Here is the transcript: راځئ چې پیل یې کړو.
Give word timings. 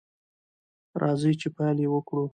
راځئ 1.01 1.33
چې 1.41 1.47
پیل 1.57 1.77
یې 1.83 1.99
کړو. 2.07 2.23